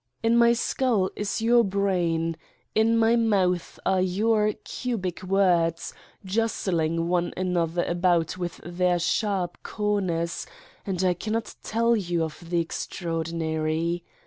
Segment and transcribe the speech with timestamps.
[0.23, 2.35] In my skull is your brain.
[2.73, 5.93] In my mouth are your cubic words,
[6.25, 10.47] jostling one another about with their sharp corners,
[10.87, 14.03] and I cannot tell you of the Extraordinary.